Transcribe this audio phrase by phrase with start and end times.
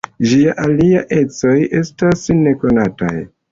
[0.29, 1.53] Ĝiaj aliaj ecoj
[1.83, 3.15] estas nekonataj.